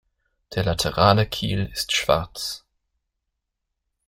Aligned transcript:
Der 0.55 0.63
laterale 0.63 1.27
Kiel 1.27 1.69
ist 1.71 1.91
schwarz. 1.91 2.65